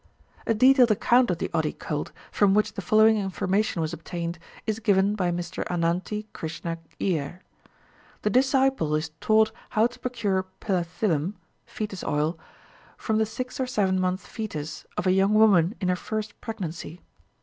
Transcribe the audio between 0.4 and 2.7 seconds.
A detailed account of the odi cult, from